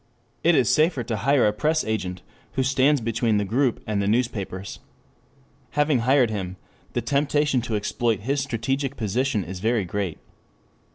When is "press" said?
1.53-1.83